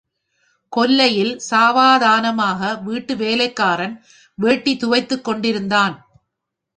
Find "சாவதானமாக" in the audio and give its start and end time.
1.39-2.75